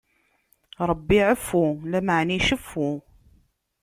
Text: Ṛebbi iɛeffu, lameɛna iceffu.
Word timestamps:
Ṛebbi 0.89 1.15
iɛeffu, 1.19 1.63
lameɛna 1.91 2.33
iceffu. 2.39 2.89